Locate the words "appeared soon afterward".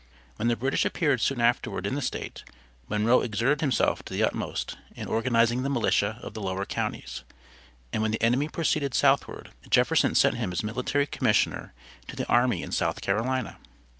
0.83-1.85